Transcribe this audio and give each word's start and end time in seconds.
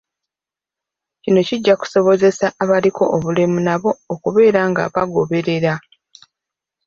Kino 1.21 1.41
kijja 1.47 1.73
kusobozesa 1.81 2.47
abaliko 2.63 3.03
obulemu 3.15 3.57
nabo 3.67 3.91
okubeera 4.13 4.61
nga 4.69 4.83
bagoberera. 4.93 5.73